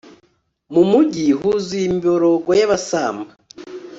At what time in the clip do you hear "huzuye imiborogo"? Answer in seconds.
1.39-2.49